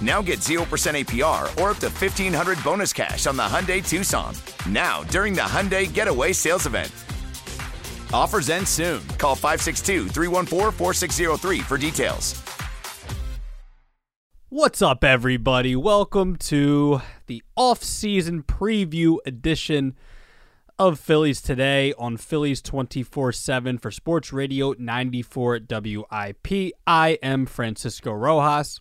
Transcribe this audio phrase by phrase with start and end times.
[0.00, 4.34] Now get 0% APR or up to 1500 bonus cash on the Hyundai Tucson.
[4.66, 6.90] Now, during the Hyundai Getaway Sales Event.
[8.12, 9.06] Offers end soon.
[9.18, 12.42] Call 562 314 4603 for details.
[14.48, 15.76] What's up, everybody?
[15.76, 19.94] Welcome to the off-season preview edition
[20.76, 26.72] of Phillies today on Phillies 24/7 for Sports Radio 94 WIP.
[26.84, 28.80] I am Francisco Rojas,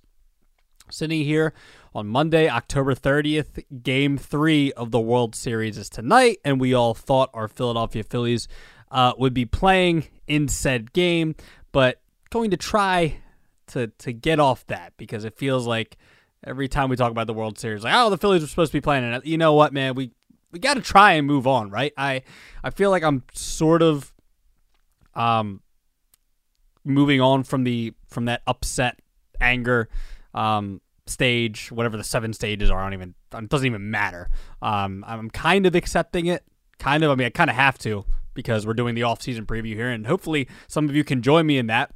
[0.91, 1.53] sitting here
[1.93, 3.63] on Monday, October 30th.
[3.83, 8.47] Game three of the World Series is tonight, and we all thought our Philadelphia Phillies
[8.91, 11.35] uh, would be playing in said game,
[11.71, 13.17] but going to try
[13.67, 15.97] to to get off that because it feels like
[16.43, 18.77] every time we talk about the World Series, like oh the Phillies were supposed to
[18.77, 19.25] be playing it.
[19.25, 19.95] You know what, man?
[19.95, 20.11] We
[20.51, 21.93] we got to try and move on, right?
[21.97, 22.23] I
[22.63, 24.13] I feel like I'm sort of
[25.15, 25.61] um
[26.83, 28.99] moving on from the from that upset
[29.41, 29.89] anger
[30.33, 32.79] um stage, whatever the seven stages are.
[32.79, 34.29] I don't even it doesn't even matter.
[34.61, 36.43] Um, I'm kind of accepting it.
[36.77, 37.11] Kind of.
[37.11, 39.89] I mean, I kind of have to because we're doing the off season preview here,
[39.89, 41.91] and hopefully some of you can join me in that.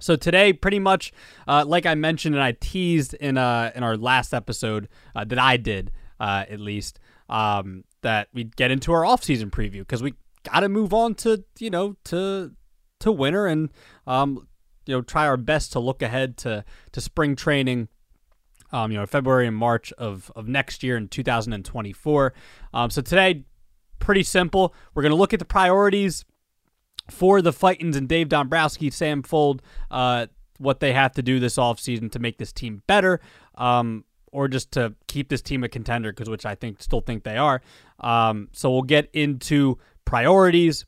[0.00, 1.12] So today, pretty much,
[1.48, 5.38] uh, like I mentioned and I teased in uh in our last episode uh, that
[5.38, 10.14] I did uh, at least um, that we'd get into our off-season preview because we
[10.42, 12.52] got to move on to you know to
[13.00, 13.70] to winter and
[14.06, 14.46] um,
[14.86, 17.88] you know try our best to look ahead to to spring training.
[18.74, 22.34] Um, you know, February and March of, of next year in 2024.
[22.72, 23.44] Um, so today,
[24.00, 24.74] pretty simple.
[24.94, 26.24] We're going to look at the priorities
[27.08, 29.60] for the Fightins and Dave Dombrowski, Sam Fuld,
[29.92, 30.26] uh,
[30.58, 33.20] what they have to do this offseason to make this team better,
[33.56, 37.24] um, or just to keep this team a contender, because which I think still think
[37.24, 37.62] they are.
[38.00, 40.84] Um, so we'll get into priorities.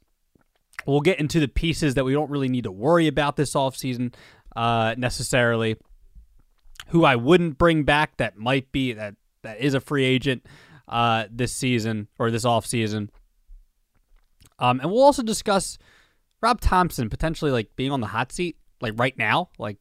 [0.87, 4.15] We'll get into the pieces that we don't really need to worry about this offseason
[4.55, 5.77] uh, necessarily.
[6.97, 10.47] Who I wouldn't bring back that might be that that is a free agent
[10.89, 13.11] uh, this season or this offseason.
[14.59, 15.77] Um, and we'll also discuss
[16.41, 19.51] Rob Thomson potentially like being on the hot seat like right now.
[19.59, 19.77] Like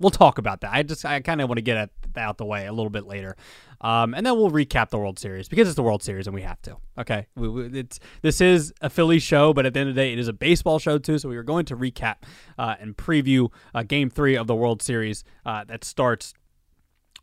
[0.00, 0.74] we'll talk about that.
[0.74, 3.06] I just I kind of want to get it out the way a little bit
[3.06, 3.38] later,
[3.80, 6.42] um, and then we'll recap the World Series because it's the World Series and we
[6.42, 6.76] have to.
[6.98, 10.00] Okay, we, we, it's this is a Philly show, but at the end of the
[10.02, 11.16] day, it is a baseball show too.
[11.16, 12.16] So we are going to recap
[12.58, 16.34] uh, and preview uh, Game Three of the World Series uh, that starts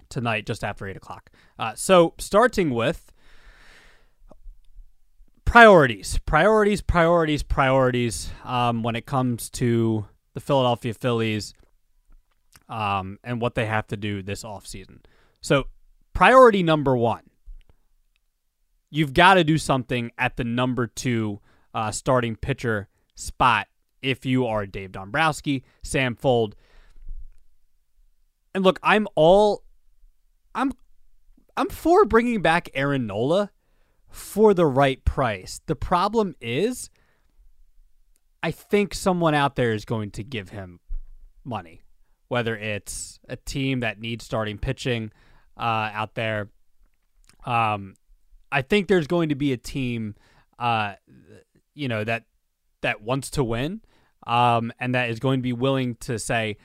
[0.09, 1.29] tonight just after eight o'clock.
[1.57, 3.11] Uh, so starting with
[5.45, 8.31] priorities, priorities, priorities, priorities.
[8.43, 11.53] Um, when it comes to the Philadelphia Phillies
[12.69, 14.99] um, and what they have to do this offseason.
[15.41, 15.65] So,
[16.13, 17.21] priority number one
[18.89, 21.39] you've got to do something at the number two
[21.73, 23.67] uh, starting pitcher spot
[24.01, 26.53] if you are Dave Dombrowski, Sam Fuld.
[28.53, 29.63] And look, I'm all
[30.57, 30.73] I'm
[31.55, 33.51] I'm for bringing back Aaron Nola
[34.09, 35.61] for the right price.
[35.67, 36.89] The problem is
[38.43, 40.81] I think someone out there is going to give him
[41.45, 41.83] money
[42.27, 45.11] whether it's a team that needs starting pitching
[45.57, 46.49] uh, out there.
[47.45, 47.95] Um,
[48.51, 50.15] I think there's going to be a team,
[50.59, 50.95] uh,
[51.73, 52.23] you know that
[52.81, 53.81] that wants to win,
[54.25, 56.57] um, and that is going to be willing to say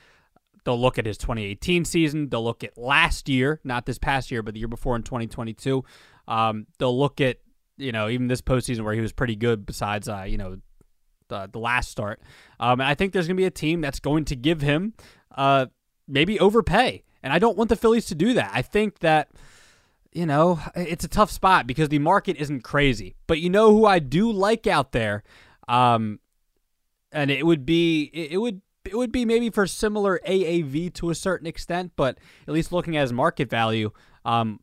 [0.64, 4.42] they'll look at his 2018 season, they'll look at last year, not this past year,
[4.42, 5.84] but the year before in 2022.
[6.28, 7.38] Um, they'll look at
[7.76, 9.66] you know even this postseason where he was pretty good.
[9.66, 10.58] Besides, uh, you know.
[11.28, 12.20] The, the last start.
[12.60, 14.92] Um, and I think there's going to be a team that's going to give him
[15.34, 15.66] uh,
[16.06, 18.50] maybe overpay And I don't want the Phillies to do that.
[18.52, 19.30] I think that
[20.12, 23.16] you know, it's a tough spot because the market isn't crazy.
[23.26, 25.22] But you know who I do like out there?
[25.68, 26.20] Um,
[27.10, 31.14] and it would be it would it would be maybe for similar AAV to a
[31.14, 33.90] certain extent, but at least looking at his market value,
[34.24, 34.60] um,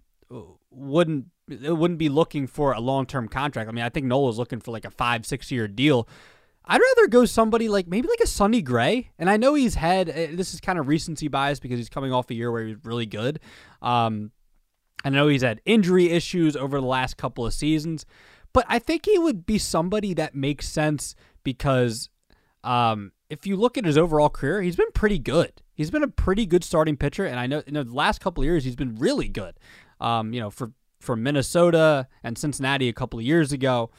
[0.71, 3.69] wouldn't it wouldn't be looking for a long term contract.
[3.69, 6.07] I mean, I think Nola's looking for like a five six year deal.
[6.65, 10.09] I'd rather go somebody like maybe like a Sonny Gray, and I know he's had
[10.09, 12.73] uh, this is kind of recency bias because he's coming off a year where he
[12.73, 13.39] was really good.
[13.81, 14.31] Um,
[15.03, 18.05] I know he's had injury issues over the last couple of seasons,
[18.53, 22.09] but I think he would be somebody that makes sense because
[22.63, 25.61] um, if you look at his overall career, he's been pretty good.
[25.73, 28.45] He's been a pretty good starting pitcher, and I know in the last couple of
[28.45, 29.55] years he's been really good.
[30.01, 33.89] Um, you know, for for Minnesota and Cincinnati a couple of years ago,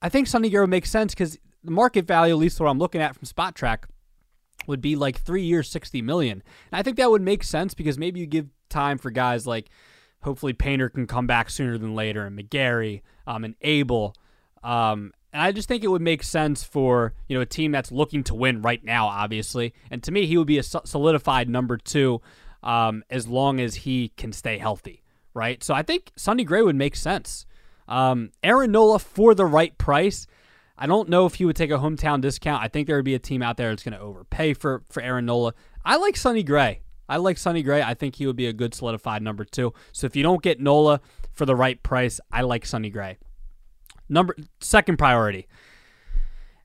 [0.00, 3.00] I think Sonny Gray makes sense because the market value, at least what I'm looking
[3.00, 3.84] at from Spotrac,
[4.66, 6.42] would be like three years, sixty million.
[6.70, 9.70] And I think that would make sense because maybe you give time for guys like
[10.22, 14.14] hopefully Painter can come back sooner than later, and McGarry, um, and Abel.
[14.62, 17.90] Um, and I just think it would make sense for you know a team that's
[17.90, 19.74] looking to win right now, obviously.
[19.90, 22.22] And to me, he would be a solidified number two
[22.62, 25.02] um, as long as he can stay healthy,
[25.34, 25.62] right?
[25.62, 27.46] So I think Sonny Gray would make sense.
[27.88, 30.28] Um, Aaron Nola for the right price.
[30.78, 32.62] I don't know if he would take a hometown discount.
[32.62, 35.02] I think there would be a team out there that's going to overpay for for
[35.02, 35.52] Aaron Nola.
[35.84, 36.82] I like Sonny Gray.
[37.08, 37.82] I like Sonny Gray.
[37.82, 39.74] I think he would be a good solidified number two.
[39.90, 41.00] So if you don't get Nola
[41.32, 43.18] for the right price, I like Sonny Gray.
[44.08, 45.46] Number second priority.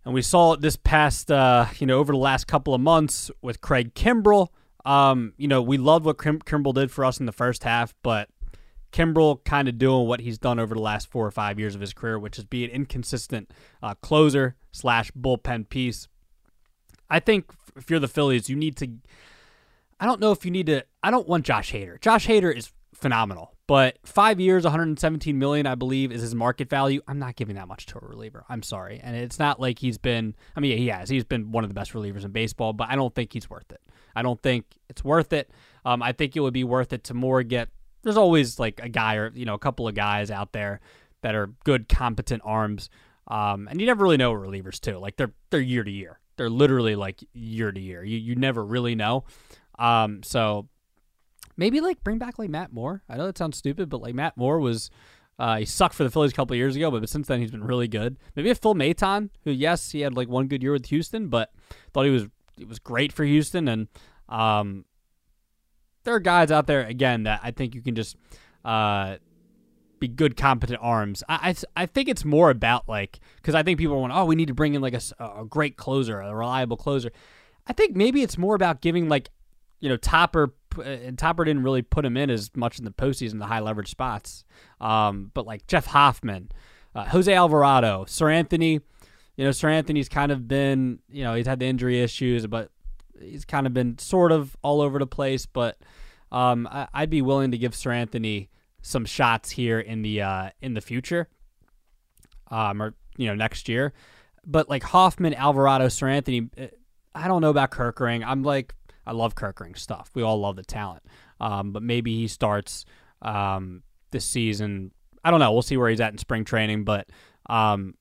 [0.05, 3.29] And we saw it this past, uh, you know, over the last couple of months
[3.41, 4.47] with Craig Kimbrel.
[4.85, 7.93] Um, you know, we loved what Kim- Kimbrel did for us in the first half,
[8.01, 8.29] but
[8.91, 11.81] Kimbrel kind of doing what he's done over the last four or five years of
[11.81, 13.51] his career, which is be an inconsistent
[13.83, 16.07] uh, closer slash bullpen piece.
[17.09, 18.89] I think if you're the Phillies, you need to
[19.99, 20.85] I don't know if you need to.
[21.03, 21.99] I don't want Josh Hader.
[21.99, 27.01] Josh Hader is phenomenal, but five years, 117 million, I believe, is his market value.
[27.07, 28.45] I'm not giving that much to a reliever.
[28.49, 30.35] I'm sorry, and it's not like he's been.
[30.55, 31.09] I mean, he has.
[31.09, 33.71] He's been one of the best relievers in baseball, but I don't think he's worth
[33.71, 33.81] it.
[34.15, 35.51] I don't think it's worth it.
[35.85, 37.69] Um, I think it would be worth it to more get.
[38.01, 40.79] There's always like a guy or you know a couple of guys out there
[41.21, 42.89] that are good, competent arms.
[43.27, 44.97] Um, and you never really know relievers too.
[44.97, 46.19] Like they're they're year to year.
[46.37, 48.03] They're literally like year to year.
[48.03, 49.25] You you never really know.
[49.77, 50.67] Um, so
[51.59, 53.03] maybe like bring back like Matt Moore.
[53.09, 54.89] I know that sounds stupid, but like Matt Moore was
[55.37, 57.63] uh, he sucked for the Phillies a couple years ago, but since then he's been
[57.63, 58.17] really good.
[58.35, 61.51] Maybe a Phil Maton, who yes he had like one good year with Houston, but
[61.93, 62.27] thought he was
[62.57, 63.87] it was great for Houston, and
[64.29, 64.85] um,
[66.03, 68.15] there are guys out there again that I think you can just
[68.63, 69.17] uh,
[69.99, 71.23] be good, competent arms.
[71.27, 74.35] I, I, I think it's more about like because I think people going, oh, we
[74.35, 77.11] need to bring in like a, a great closer, a reliable closer.
[77.67, 79.29] I think maybe it's more about giving like
[79.79, 83.39] you know, Topper and Topper didn't really put him in as much in the postseason,
[83.39, 84.43] the high leverage spots.
[84.79, 86.49] Um, but like Jeff Hoffman,
[86.95, 88.81] uh, Jose Alvarado, Seranthony,
[89.35, 92.71] you know, Seranthony's kind of been, you know, he's had the injury issues, but
[93.21, 95.45] he's kind of been sort of all over the place.
[95.45, 95.77] But
[96.31, 98.49] um, I, would be willing to give Seranthony
[98.81, 101.27] some shots here in the uh, in the future,
[102.51, 103.93] um, or you know, next year.
[104.45, 106.49] But like Hoffman, Alvarado, Seranthony,
[107.15, 108.23] I don't know about Kerkering.
[108.25, 108.73] I'm like
[109.09, 110.11] I love Kerkering stuff.
[110.13, 111.01] We all love the talent.
[111.41, 112.85] Um, but maybe he starts
[113.23, 114.91] um, this season.
[115.23, 115.51] I don't know.
[115.51, 116.83] We'll see where he's at in spring training.
[116.83, 117.09] But
[117.49, 117.95] um,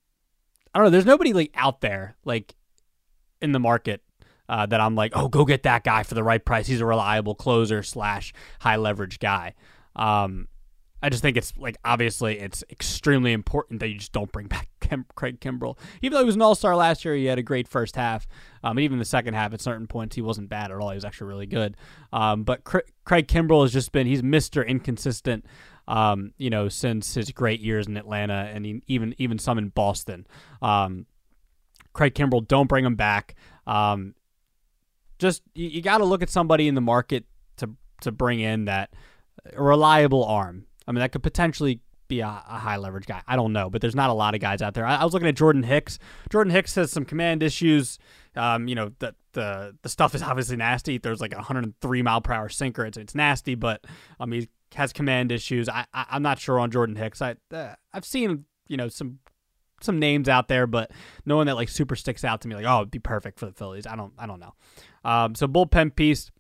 [0.75, 0.91] I don't know.
[0.91, 2.55] There's nobody like out there like
[3.41, 4.03] in the market
[4.51, 6.67] uh, that I'm like, oh, go get that guy for the right price.
[6.67, 9.55] He's a reliable closer slash high leverage guy.
[9.97, 10.49] Um,
[11.03, 14.69] I just think it's like obviously it's extremely important that you just don't bring back
[14.81, 15.79] Kim, Craig Kimbrel.
[16.03, 18.27] Even though he was an All Star last year, he had a great first half.
[18.65, 20.91] Um, even the second half, at certain points, he wasn't bad at all.
[20.91, 21.77] He was actually really good.
[22.13, 25.45] Um, but Craig Kimbrel has just been he's Mister Inconsistent.
[25.87, 29.69] Um, you know, since his great years in Atlanta and he, even even some in
[29.69, 30.27] Boston.
[30.61, 31.07] Um,
[31.93, 33.37] Craig Kimbrel, don't bring him back.
[33.67, 34.15] Um,
[35.19, 37.25] just you, you got to look at somebody in the market
[37.57, 37.71] to
[38.03, 38.93] to bring in that
[39.57, 43.23] reliable arm I mean, that could potentially be a, a, high leverage guy.
[43.29, 44.87] I don't know, but there's not a lot of guys out there.
[44.87, 45.99] I, I was looking at Jordan Hicks.
[46.31, 47.99] Jordan Hicks has some command issues.
[48.35, 50.97] Um, you know, the the the stuff is obviously nasty.
[50.97, 52.87] There's like a 103 mile per hour sinker.
[52.87, 53.85] It's it's nasty, but
[54.19, 55.69] um, he has command issues.
[55.69, 57.21] I, I am not sure on Jordan Hicks.
[57.21, 59.19] I uh, I've seen you know some
[59.83, 60.91] some names out there, but
[61.27, 62.55] no one that like super sticks out to me.
[62.55, 63.87] Like, oh, it'd be perfect for the Phillies.
[63.87, 64.55] I don't I don't know.
[65.05, 66.31] Um, so bullpen piece.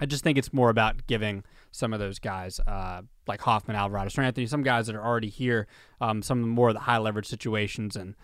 [0.00, 4.08] I just think it's more about giving some of those guys, uh, like Hoffman, Alvarado,
[4.08, 5.66] Seranthony, some guys that are already here,
[6.00, 8.14] um, some of the more of the high leverage situations, and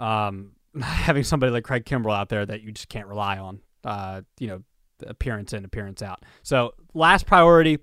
[0.00, 3.60] um, having somebody like Craig Kimbrel out there that you just can't rely on.
[3.84, 4.62] Uh, you know,
[5.06, 6.24] appearance in, appearance out.
[6.42, 7.78] So last priority,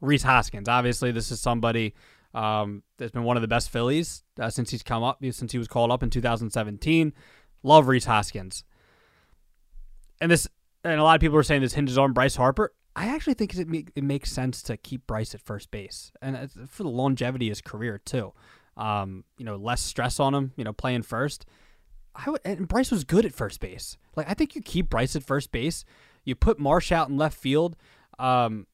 [0.00, 0.68] Rhys Hoskins.
[0.68, 1.94] Obviously, this is somebody
[2.34, 5.58] um, that's been one of the best Phillies uh, since he's come up, since he
[5.58, 7.12] was called up in 2017.
[7.62, 8.64] Love Rhys Hoskins.
[10.20, 10.48] And this,
[10.82, 12.72] and a lot of people are saying this hinges on Bryce Harper.
[12.96, 16.82] I actually think it, it makes sense to keep Bryce at first base, and for
[16.82, 18.32] the longevity of his career too.
[18.76, 20.52] Um, you know, less stress on him.
[20.56, 21.44] You know, playing first.
[22.14, 23.98] I would, and Bryce was good at first base.
[24.16, 25.84] Like I think you keep Bryce at first base.
[26.24, 27.76] You put Marsh out in left field.
[28.18, 28.66] Um,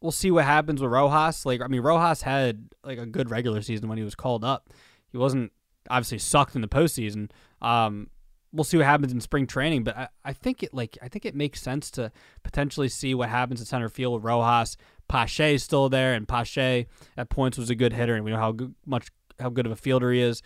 [0.00, 1.44] we'll see what happens with Rojas.
[1.44, 4.70] Like I mean, Rojas had like a good regular season when he was called up.
[5.10, 5.52] He wasn't
[5.90, 7.30] obviously sucked in the postseason.
[7.60, 8.08] Um,
[8.52, 11.24] we'll see what happens in spring training, but I, I think it like I think
[11.24, 12.10] it makes sense to
[12.42, 14.76] potentially see what happens in center field with Rojas.
[15.08, 16.86] Pache is still there, and Pache
[17.16, 19.08] at points was a good hitter, and we know how good, much
[19.40, 20.42] how good of a fielder he is.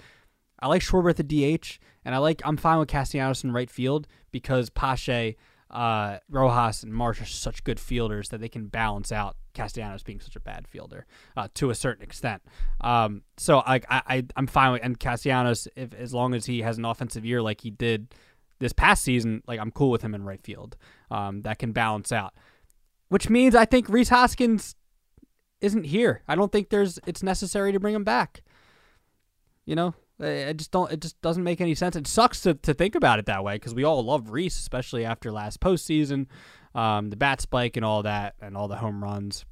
[0.61, 3.71] I like Schwarber at the DH, and I like I'm fine with Castellanos in right
[3.71, 5.37] field because Pache,
[5.73, 10.21] uh, Rojas, and Marsh are such good fielders that they can balance out Castellanos being
[10.21, 12.43] such a bad fielder uh, to a certain extent.
[12.81, 16.79] Um, so I, I I'm fine with and Castellanos if as long as he has
[16.79, 18.15] an offensive year like he did
[18.59, 20.77] this past season, like I'm cool with him in right field.
[21.11, 22.35] Um, that can balance out,
[23.09, 24.75] which means I think Rhys Hoskins
[25.61, 26.23] isn't here.
[26.29, 28.43] I don't think there's it's necessary to bring him back.
[29.65, 30.93] You know, I just don't.
[30.93, 31.97] It just doesn't make any sense.
[31.97, 35.05] It sucks to, to think about it that way because we all love Rhys, especially
[35.05, 36.27] after last postseason
[36.75, 39.45] um, the bat spike and all that, and all the home runs.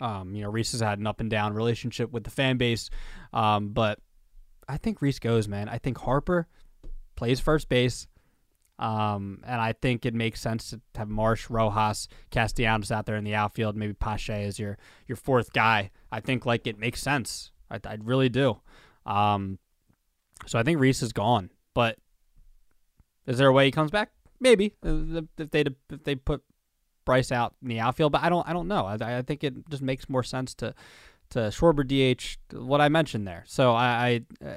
[0.00, 2.90] Um, you know, Rhys has had an up and down relationship with the fan base,
[3.32, 3.98] um, but
[4.68, 5.68] I think Rhys goes, man.
[5.68, 6.48] I think Harper
[7.14, 8.08] plays first base,
[8.78, 13.24] um, and I think it makes sense to have Marsh, Rojas, Castellanos out there in
[13.24, 13.76] the outfield.
[13.76, 15.90] Maybe Pache is your your fourth guy.
[16.10, 17.52] I think like it makes sense.
[17.70, 18.60] I, I really do.
[19.06, 19.58] Um,
[20.46, 21.98] so I think Rhys is gone, but
[23.26, 24.10] is there a way he comes back?
[24.40, 26.42] Maybe if they if they put
[27.04, 28.86] Bryce out in the outfield, but I don't I don't know.
[28.86, 30.74] I, I think it just makes more sense to
[31.30, 33.44] to Schwarber DH what I mentioned there.
[33.46, 34.54] So I I, uh,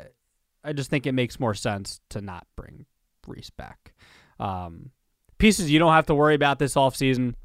[0.64, 2.86] I just think it makes more sense to not bring
[3.28, 3.94] Rhys back.
[4.40, 4.92] Um,
[5.38, 7.36] pieces you don't have to worry about this offseason.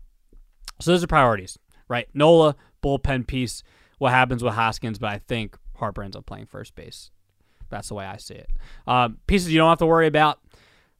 [0.81, 2.09] So those are priorities, right?
[2.15, 3.63] Nola bullpen piece.
[3.99, 4.99] What happens with Hoskins?
[4.99, 7.11] But I think Harper ends up playing first base.
[7.71, 8.51] That's the way I see it.
[8.87, 10.41] Um, pieces you don't have to worry about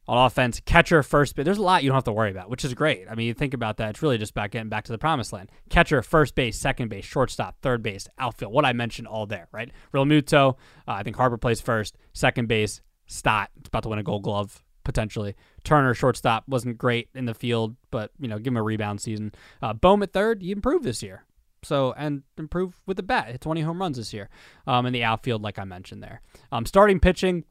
[0.07, 1.45] on offense, catcher, first base.
[1.45, 3.05] There's a lot you don't have to worry about, which is great.
[3.09, 3.91] I mean, you think about that.
[3.91, 5.49] It's really just about getting back to the promised land.
[5.69, 8.51] Catcher, first base, second base, shortstop, third base, outfield.
[8.51, 9.71] What I mentioned all there, right?
[9.93, 10.55] Realmuto,
[10.87, 13.49] uh, I think Harper plays first, second base, Stott.
[13.57, 15.35] It's about to win a Gold Glove potentially.
[15.63, 19.31] Turner, shortstop, wasn't great in the field, but you know, give him a rebound season.
[19.61, 21.25] Uh, Bohm at third, he improved this year.
[21.63, 23.27] So and improve with the bat.
[23.27, 24.29] Hit 20 home runs this year.
[24.67, 26.21] Um, in the outfield, like I mentioned there.
[26.51, 27.45] Um, starting pitching,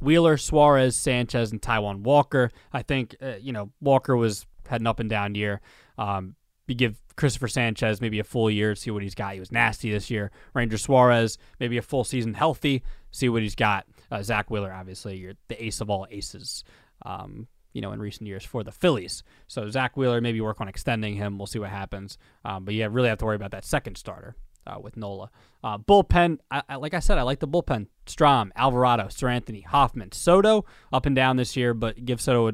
[0.00, 2.50] Wheeler, Suarez, Sanchez, and Taijuan Walker.
[2.72, 5.60] I think uh, you know Walker was had an up and down year.
[5.96, 6.34] Um,
[6.66, 9.34] you give Christopher Sanchez maybe a full year, see what he's got.
[9.34, 10.30] He was nasty this year.
[10.54, 13.86] Ranger Suarez maybe a full season healthy, see what he's got.
[14.10, 16.64] Uh, Zack Wheeler, obviously, you're the ace of all aces.
[17.04, 19.22] Um, you know, in recent years for the Phillies.
[19.46, 21.38] So Zack Wheeler, maybe work on extending him.
[21.38, 22.18] We'll see what happens.
[22.44, 25.30] Um, but yeah, really have to worry about that second starter uh, with Nola.
[25.62, 27.86] Uh, bullpen, I, I, like I said, I like the bullpen.
[28.06, 32.52] Strahm, Alvarado, Seranthony, Hoffman, Soto, up and down this year, but give Soto a,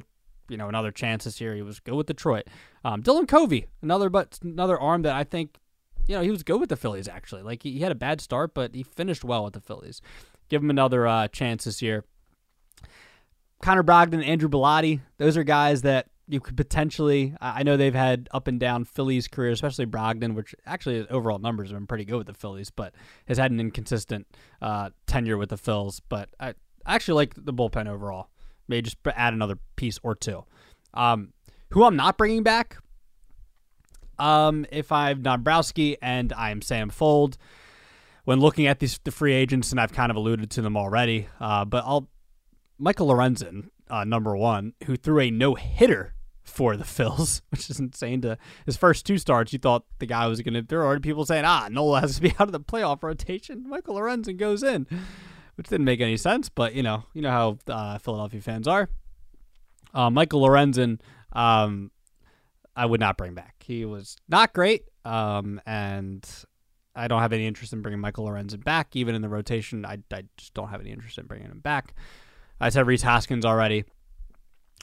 [0.48, 1.54] you know another chance this year.
[1.54, 2.44] He was good with Detroit.
[2.84, 5.58] Um, Dylan Covey, another but another arm that I think
[6.06, 7.42] you know he was good with the Phillies actually.
[7.42, 10.00] Like he, he had a bad start, but he finished well with the Phillies.
[10.48, 12.04] Give him another uh, chance this year.
[13.64, 17.34] Connor Brogdon, Andrew Bellatti, those are guys that you could potentially.
[17.40, 21.38] I know they've had up and down Phillies career, especially Brogdon, which actually his overall
[21.38, 22.94] numbers have been pretty good with the Phillies, but
[23.26, 24.26] has had an inconsistent
[24.60, 26.02] uh, tenure with the Phils.
[26.10, 26.52] But I
[26.84, 28.28] actually like the bullpen overall.
[28.68, 30.44] Maybe just add another piece or two.
[30.92, 31.32] Um,
[31.70, 32.76] who I'm not bringing back,
[34.18, 37.38] um, if I'm Dombrowski and I'm Sam Fuld,
[38.24, 41.28] when looking at these the free agents, and I've kind of alluded to them already,
[41.40, 42.10] uh, but I'll
[42.78, 47.80] Michael Lorenzen, uh, number one, who threw a no hitter for the Phils, which is
[47.80, 48.20] insane.
[48.22, 50.62] To his first two starts, you thought the guy was going to.
[50.62, 53.68] There were already people saying, "Ah, Nola has to be out of the playoff rotation."
[53.68, 54.86] Michael Lorenzen goes in,
[55.56, 56.48] which didn't make any sense.
[56.48, 58.88] But you know, you know how uh, Philadelphia fans are.
[59.92, 61.00] Uh, Michael Lorenzen,
[61.32, 61.90] um,
[62.74, 63.62] I would not bring back.
[63.64, 66.28] He was not great, um, and
[66.96, 68.96] I don't have any interest in bringing Michael Lorenzen back.
[68.96, 71.94] Even in the rotation, I, I just don't have any interest in bringing him back.
[72.60, 73.84] I said Rhys Hoskins already.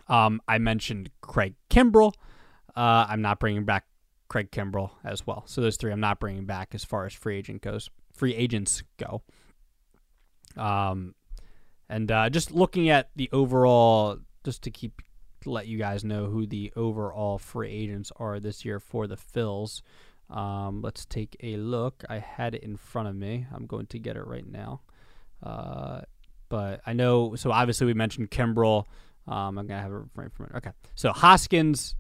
[0.07, 2.13] Um, I mentioned Craig Kimbrel.
[2.75, 3.85] Uh, I'm not bringing back
[4.27, 5.43] Craig Kimbrel as well.
[5.45, 7.89] So those three I'm not bringing back as far as free agent goes.
[8.13, 9.21] Free agents go.
[10.57, 11.15] Um,
[11.89, 15.01] and uh, just looking at the overall, just to keep
[15.45, 19.81] let you guys know who the overall free agents are this year for the Phils.
[20.29, 22.03] Um, let's take a look.
[22.09, 23.47] I had it in front of me.
[23.53, 24.81] I'm going to get it right now.
[25.43, 26.01] Uh,
[26.51, 28.84] but I know, so obviously we mentioned Kimbrel.
[29.25, 30.58] Um, I'm to have a right from it.
[30.58, 30.72] Okay.
[30.96, 31.96] So Hoskins,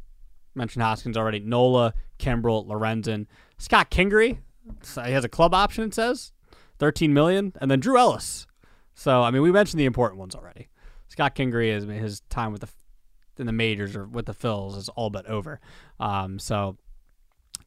[0.53, 1.39] mentioned Hoskins already.
[1.39, 3.27] Nola, Kimbrel, Lorenzen.
[3.57, 4.39] Scott Kingery,
[4.81, 6.33] so he has a club option, it says.
[6.79, 7.53] 13 million.
[7.61, 8.45] And then Drew Ellis.
[8.93, 10.67] So, I mean, we mentioned the important ones already.
[11.07, 12.69] Scott Kingery is his time with the
[13.37, 15.61] in the majors or with the Phils is all but over.
[15.97, 16.77] Um, so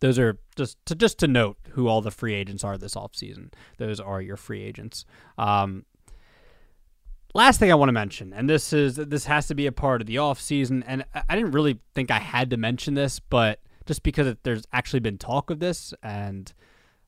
[0.00, 3.55] those are just to just to note who all the free agents are this offseason.
[3.79, 5.07] Those are your free agents.
[5.38, 5.87] Um,
[7.35, 10.00] last thing I want to mention, and this is this has to be a part
[10.00, 14.03] of the offseason, and I didn't really think I had to mention this, but just
[14.03, 16.53] because there's actually been talk of this and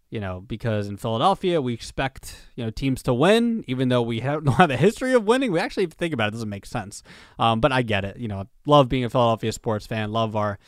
[0.08, 4.20] you know, because in Philadelphia we expect you know teams to win, even though we
[4.20, 5.52] don't have a history of winning.
[5.52, 7.02] We actually think about it, it doesn't make sense.
[7.38, 8.16] Um, but I get it.
[8.18, 10.12] You know, love being a Philadelphia sports fan.
[10.12, 10.58] Love our,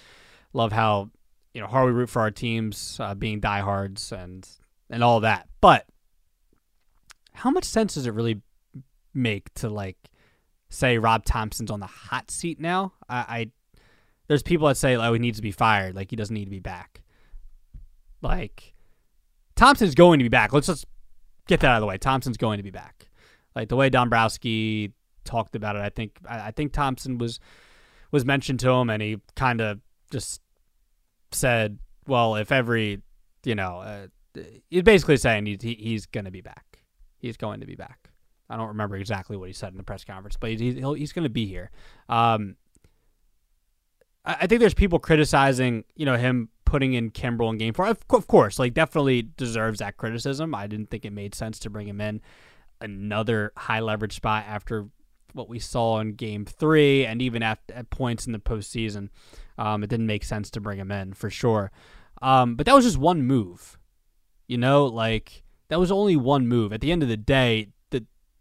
[0.53, 1.11] love how
[1.55, 4.49] you know hard we root for our teams, uh, being diehards and
[4.91, 5.49] and all that.
[5.61, 5.87] But
[7.33, 8.41] how much sense does it really
[9.19, 9.99] make to like
[10.71, 12.93] say Rob Thomson's on the hot seat now?
[13.09, 13.51] I, I
[14.29, 16.51] there's people that say oh he needs to be fired, like he doesn't need to
[16.51, 17.03] be back,
[18.23, 18.75] like
[19.57, 20.53] Thomson's going to be back.
[20.53, 20.87] Let's just
[21.49, 21.99] get that out of the way.
[21.99, 23.09] Thomson's going to be back.
[23.57, 24.93] Like the way Dombrowski
[25.25, 27.41] talked about it, I think I think Thomson was
[28.13, 30.41] was mentioned to him, and he kind of just
[31.33, 33.03] said, "Well, if every,
[33.45, 34.07] you know, uh,
[34.71, 36.79] he's basically saying he, he's going to be back.
[37.19, 38.08] He's going to be back."
[38.51, 41.25] I don't remember exactly what he said in the press conference, but he's he's going
[41.25, 41.71] to be here.
[42.09, 42.57] Um,
[44.25, 47.87] I, I think there's people criticizing, you know, him putting in Kimbrel in game four.
[47.87, 50.55] Of, of course, like definitely deserves that criticism.
[50.55, 52.21] I didn't think it made sense to bring him in
[52.81, 54.89] another high leverage spot after
[55.33, 59.09] what we saw in game three and even at, at points in the postseason.
[59.57, 61.71] Um, it didn't make sense to bring him in for sure.
[62.23, 63.79] Um, but that was just one move.
[64.47, 66.73] You know, like that was only one move.
[66.73, 67.69] At the end of the day,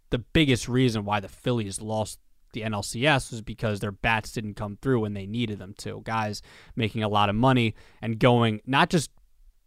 [0.09, 2.19] the biggest reason why the Phillies lost
[2.53, 6.01] the NLCS was because their bats didn't come through when they needed them to.
[6.03, 6.41] Guys
[6.75, 9.11] making a lot of money and going not just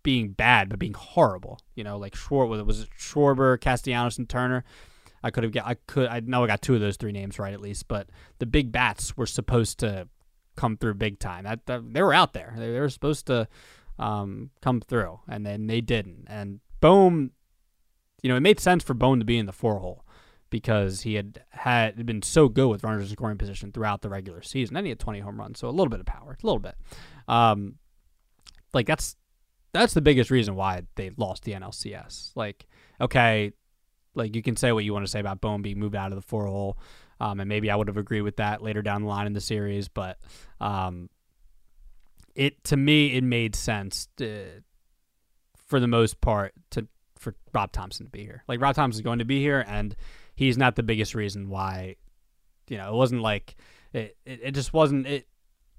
[0.03, 1.61] being bad, but being horrible.
[1.75, 4.65] You know, like Schwarber was it Schwarber, Castellanos, and Turner.
[5.23, 7.39] I could have got I could I know I got two of those three names
[7.39, 10.09] right at least, but the big bats were supposed to
[10.57, 11.45] come through big time.
[11.45, 12.55] That, that they were out there.
[12.57, 13.47] They, they were supposed to
[13.99, 16.25] um, come through, and then they didn't.
[16.29, 17.33] And Bohm,
[18.23, 20.05] you know, it made sense for Bohm to be in the four hole
[20.51, 24.43] because he had had been so good with runners in scoring position throughout the regular
[24.43, 24.77] season.
[24.77, 26.75] And he had 20 home runs, so a little bit of power, a little bit.
[27.29, 27.77] Um,
[28.73, 29.17] like that's
[29.73, 32.33] that's the biggest reason why they lost the NLCS.
[32.35, 32.67] Like,
[33.01, 33.53] okay,
[34.15, 36.17] like you can say what you want to say about Bohm being moved out of
[36.17, 36.79] the four hole,
[37.21, 39.41] um, and maybe I would have agreed with that later down the line in the
[39.41, 40.19] series, but
[40.61, 41.09] um,
[42.35, 44.63] it to me it made sense to,
[45.55, 48.43] for the most part to for Rob Thomson to be here.
[48.49, 49.95] Like Rob Thomson is going to be here, and
[50.41, 51.97] he's not the biggest reason why.
[52.67, 53.57] You know, it wasn't like
[53.93, 54.17] it.
[54.25, 55.07] It, it just wasn't.
[55.07, 55.29] It.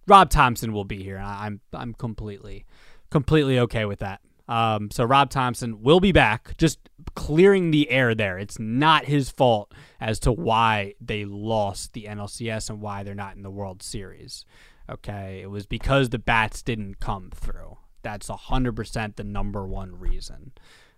[0.07, 1.17] Rob Thomson will be here.
[1.17, 2.65] I'm I'm completely
[3.09, 4.21] completely okay with that.
[4.47, 8.37] Um, so Rob Thomson will be back, just clearing the air there.
[8.37, 13.35] It's not his fault as to why they lost the NLCS and why they're not
[13.35, 14.45] in the World Series.
[14.89, 17.77] Okay, it was because the bats didn't come through.
[18.03, 20.51] That's hundred percent the number one reason.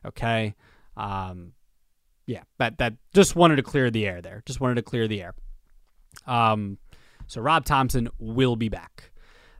[0.05, 0.55] Okay,
[0.97, 1.53] um,
[2.25, 4.43] yeah, that that just wanted to clear the air there.
[4.45, 5.33] Just wanted to clear the air.
[6.25, 6.77] Um,
[7.27, 9.11] so Rob Thomson will be back.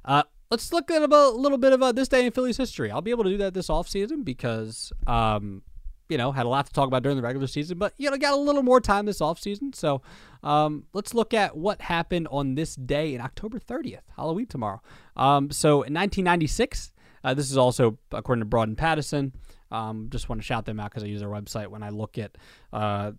[0.06, 2.92] Uh, let's look at a little bit of uh, this day in Phillies history.
[2.92, 5.64] I'll be able to do that this offseason because, um,
[6.10, 8.18] you know, had a lot to talk about during the regular season, but, you know,
[8.18, 9.74] got a little more time this offseason.
[9.74, 10.02] So
[10.44, 14.82] um, let's look at what happened on this day in October 30th, Halloween tomorrow.
[15.16, 16.92] Um, so in 1996,
[17.24, 19.34] uh, this is also according to Broad and Pattison.
[19.74, 22.18] Um, just want to shout them out because I use their website when I look
[22.18, 22.38] at
[22.72, 23.14] uh,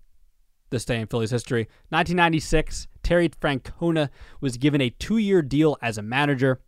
[0.70, 1.62] this day in Phillies history.
[1.88, 4.08] 1996, Terry Francona
[4.40, 6.60] was given a two year deal as a manager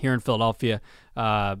[0.00, 0.80] here in Philadelphia.
[1.16, 1.56] Uh,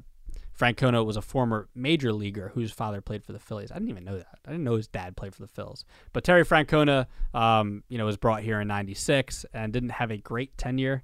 [0.58, 3.70] Francona was a former major leaguer whose father played for the Phillies.
[3.70, 4.38] I didn't even know that.
[4.46, 5.84] I didn't know his dad played for the Phils.
[6.12, 10.16] But Terry Francona, um, you know, was brought here in '96 and didn't have a
[10.16, 11.02] great tenure.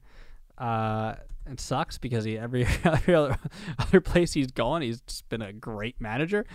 [0.57, 1.15] Uh,
[1.47, 3.39] it sucks because he every other,
[3.79, 6.47] other place he's gone, he's just been a great manager.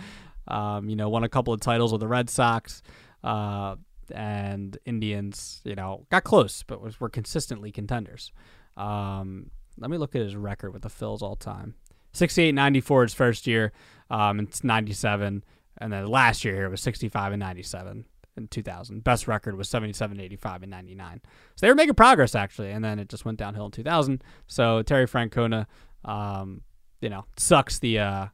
[0.46, 2.82] Um, you know, won a couple of titles with the Red Sox
[3.22, 3.76] uh,
[4.14, 5.60] and Indians.
[5.64, 8.32] You know, got close, but was, were consistently contenders.
[8.76, 11.74] Um, let me look at his record with the Phils all time.
[12.12, 13.72] 68 94 his first year.
[14.10, 15.44] Um, it's 97.
[15.80, 18.04] And then last year here was 65 and 97.
[18.38, 19.04] In 2000.
[19.04, 21.20] Best record was 77, 85, and 99.
[21.56, 24.22] So they were making progress actually, and then it just went downhill in 2000.
[24.46, 25.66] So Terry Francona,
[26.04, 26.62] um,
[27.00, 28.26] you know, sucks the uh,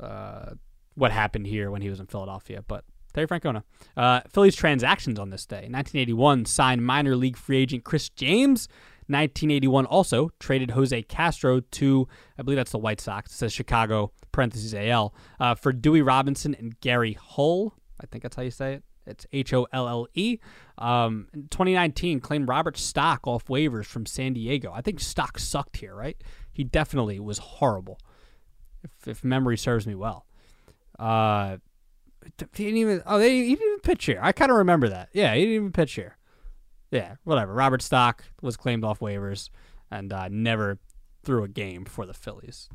[0.00, 0.50] uh,
[0.94, 2.84] what happened here when he was in Philadelphia, but.
[3.14, 3.62] Terry Francona.
[3.96, 5.66] Uh, Phillies transactions on this day.
[5.66, 8.68] 1981 signed minor league free agent Chris James.
[9.08, 12.06] 1981 also traded Jose Castro to,
[12.38, 13.32] I believe that's the White Sox.
[13.32, 17.74] It says Chicago, parentheses AL, uh, for Dewey Robinson and Gary Holle.
[17.98, 18.84] I think that's how you say it.
[19.08, 20.38] It's H O L L E.
[20.76, 24.72] Um, 2019 claimed Robert Stock off waivers from San Diego.
[24.72, 26.16] I think Stock sucked here, right?
[26.52, 27.98] He definitely was horrible,
[28.82, 30.26] if, if memory serves me well.
[30.98, 31.58] Uh,
[32.54, 33.02] he didn't even.
[33.06, 34.18] Oh, they he didn't even pitch here.
[34.22, 35.08] I kind of remember that.
[35.12, 36.16] Yeah, he didn't even pitch here.
[36.90, 37.52] Yeah, whatever.
[37.52, 39.50] Robert Stock was claimed off waivers
[39.90, 40.78] and uh, never
[41.22, 42.68] threw a game for the Phillies,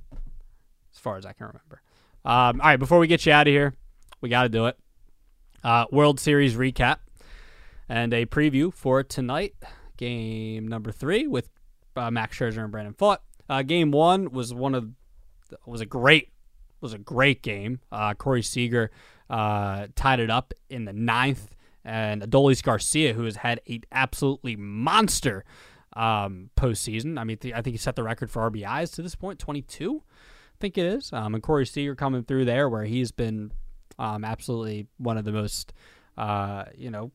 [0.94, 1.82] as far as I can remember.
[2.26, 3.74] Um, all right, before we get you out of here,
[4.22, 4.78] we got to do it.
[5.64, 6.98] Uh, World Series recap
[7.88, 9.56] and a preview for tonight,
[9.98, 11.50] game number three with
[11.96, 13.20] uh, Max Scherzer and Brandon Pfaadt.
[13.50, 14.90] Uh, game one was one of
[15.66, 16.30] was a great
[16.82, 17.80] was a great game.
[17.92, 18.92] Uh, Corey Seager
[19.30, 24.56] uh, tied it up in the ninth, and Adolis Garcia, who has had a absolutely
[24.56, 25.46] monster
[25.96, 27.18] um, postseason.
[27.18, 30.04] I mean, th- I think he set the record for RBIs to this point, 22,
[30.06, 31.14] I think it is.
[31.14, 33.52] Um, and Corey Seager coming through there, where he's been
[34.00, 35.74] um, absolutely one of the most,
[36.18, 37.12] uh, you know,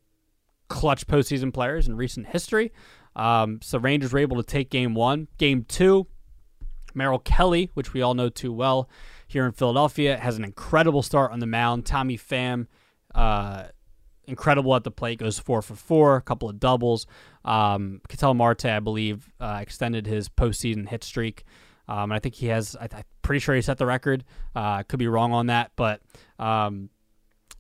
[0.69, 2.73] clutch postseason players in recent history.
[3.17, 5.29] Um, so Rangers were able to take game one.
[5.39, 6.07] Game two,
[6.95, 8.89] Merrill Kelly, which we all know too well
[9.27, 11.85] here in Philadelphia, has an incredible start on the mound.
[11.85, 12.67] Tommy Pham,
[13.15, 13.65] uh,
[14.27, 17.07] incredible at the plate, goes four for four, a couple of doubles.
[17.45, 21.45] Um, Ketel Marte, I believe, uh, extended his postseason hit streak.
[21.89, 22.89] Um, I think he has, I,
[23.29, 24.25] pretty sure he set the record.
[24.57, 26.01] Uh, could be wrong on that, but
[26.39, 26.89] um,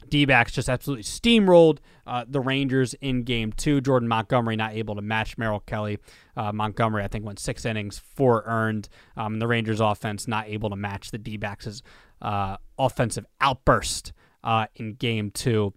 [0.08, 3.82] D backs just absolutely steamrolled uh, the Rangers in game two.
[3.82, 5.98] Jordan Montgomery not able to match Merrill Kelly.
[6.34, 8.88] Uh, Montgomery, I think, went six innings, four earned.
[9.14, 11.82] Um, the Rangers offense not able to match the D backs'
[12.22, 15.74] uh, offensive outburst uh, in game two.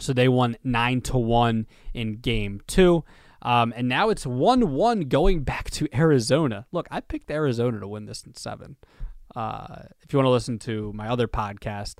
[0.00, 3.04] So they won nine to one in game two.
[3.44, 6.66] Um, and now it's 1 1 going back to Arizona.
[6.72, 8.76] Look, I picked Arizona to win this in seven.
[9.36, 11.96] Uh, if you want to listen to my other podcast,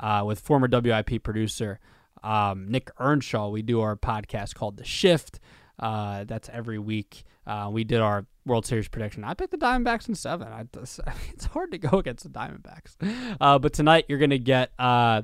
[0.00, 1.80] uh, with former WIP producer
[2.22, 3.48] um, Nick Earnshaw.
[3.48, 5.40] We do our podcast called The Shift.
[5.78, 7.24] Uh, that's every week.
[7.46, 9.24] Uh, we did our World Series prediction.
[9.24, 10.48] I picked the Diamondbacks in seven.
[10.48, 10.66] I,
[11.32, 12.96] it's hard to go against the Diamondbacks.
[13.40, 15.22] Uh, but tonight you're going to get uh,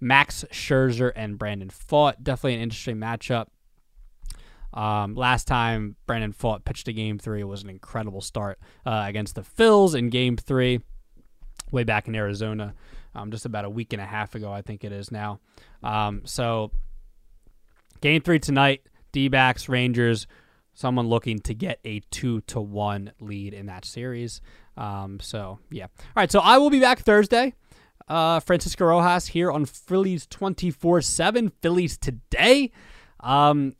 [0.00, 2.22] Max Scherzer and Brandon Pfaadt.
[2.22, 3.46] Definitely an interesting matchup.
[4.74, 9.04] Um, last time Brandon Pfaadt, pitched a game three it was an incredible start uh,
[9.06, 10.80] against the Phils in game three,
[11.70, 12.74] way back in Arizona
[13.14, 15.40] um, just about a week and a half ago, I think it is now.
[15.82, 16.70] Um, so,
[18.00, 18.82] game three tonight,
[19.12, 20.26] D backs, Rangers,
[20.74, 24.40] someone looking to get a two to one lead in that series.
[24.76, 25.84] Um, so, yeah.
[25.84, 27.54] All right, so I will be back Thursday.
[28.08, 32.72] Uh, Francisco Rojas here on Phillies 24 7, Phillies today.
[33.20, 33.74] Um,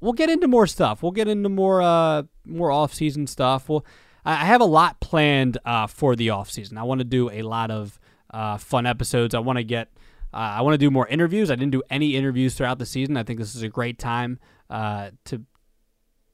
[0.00, 1.02] we'll get into more stuff.
[1.02, 3.68] We'll get into more uh, more off season stuff.
[3.68, 3.84] We'll,
[4.24, 6.76] I have a lot planned uh, for the off season.
[6.76, 7.98] I want to do a lot of
[8.30, 9.34] uh, fun episodes.
[9.34, 9.88] I want to get,
[10.34, 11.50] uh, I want to do more interviews.
[11.50, 13.16] I didn't do any interviews throughout the season.
[13.16, 15.42] I think this is a great time uh, to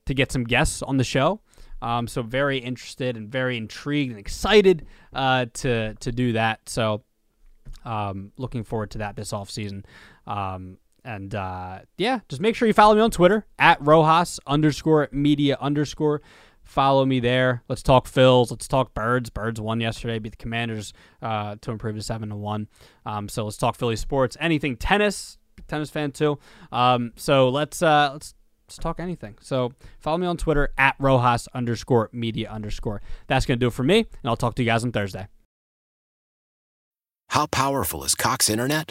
[0.06, 1.40] to get some guests on the show.
[1.80, 6.68] Um, so very interested and very intrigued and excited uh, to to do that.
[6.68, 7.04] So
[7.84, 9.84] um, looking forward to that this off season.
[10.26, 15.08] Um, and uh, yeah, just make sure you follow me on Twitter at Rojas underscore
[15.12, 16.22] media underscore.
[16.62, 17.62] Follow me there.
[17.68, 18.50] Let's talk Phils.
[18.50, 19.28] Let's talk Birds.
[19.28, 22.68] Birds won yesterday, beat the Commanders uh, to improve to seven to one.
[23.04, 24.36] Um, so let's talk Philly sports.
[24.40, 25.38] Anything tennis.
[25.68, 26.38] Tennis fan too.
[26.72, 28.34] Um, so let's uh, let's
[28.66, 29.36] let's talk anything.
[29.40, 33.02] So follow me on Twitter at Rojas underscore media underscore.
[33.28, 35.28] That's gonna do it for me, and I'll talk to you guys on Thursday.
[37.28, 38.90] How powerful is Cox Internet?